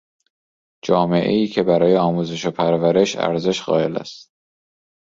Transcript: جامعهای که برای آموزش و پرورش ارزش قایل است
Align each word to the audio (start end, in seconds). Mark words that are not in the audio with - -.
جامعهای 0.85 1.47
که 1.47 1.63
برای 1.63 1.97
آموزش 1.97 2.45
و 2.45 2.51
پرورش 2.51 3.15
ارزش 3.15 3.61
قایل 3.61 3.97
است 3.97 4.31